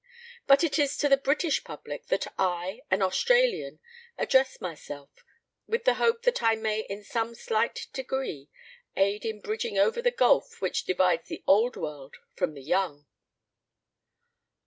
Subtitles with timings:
[0.47, 3.79] But it is to the British public that I, an Australian,
[4.17, 5.11] address myself,
[5.67, 8.49] with the hope that I may in some slight degree
[8.97, 13.05] aid in bridging over the gulf which divides the Old World from the Young.